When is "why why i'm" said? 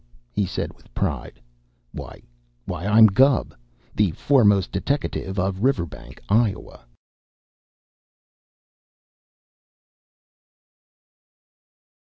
1.91-3.05